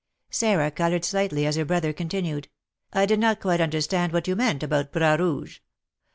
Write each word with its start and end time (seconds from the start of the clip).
Sarah 0.31 0.71
coloured 0.71 1.05
slightly 1.05 1.45
as 1.45 1.57
her 1.57 1.63
brother 1.63 1.93
continued, 1.93 2.47
"I 2.91 3.05
did 3.05 3.19
not 3.19 3.39
quite 3.39 3.61
understand 3.61 4.11
what 4.13 4.27
you 4.27 4.35
meant 4.35 4.63
about 4.63 4.91
Bras 4.91 5.19
Rouge. 5.19 5.59